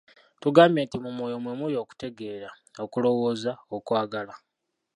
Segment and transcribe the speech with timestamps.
[0.41, 2.49] Tugambye nti mu mwoyo mwe muli okutegeera,
[2.83, 4.33] okulowooza, okwagala.